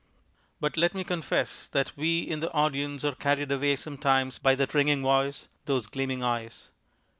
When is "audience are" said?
2.53-3.13